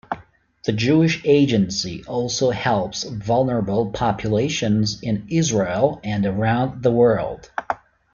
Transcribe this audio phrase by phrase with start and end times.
[0.65, 7.51] The Jewish Agency also helps vulnerable populations in Israel and around the world.